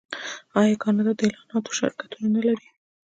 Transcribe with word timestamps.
آیا 0.59 0.75
کاناډا 0.83 1.13
د 1.17 1.21
اعلاناتو 1.29 1.75
شرکتونه 1.79 2.27
نلري؟ 2.35 2.67